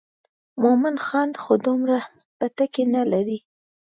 [0.61, 1.97] مومن خان خو دومره
[2.37, 3.39] بتکۍ نه لري.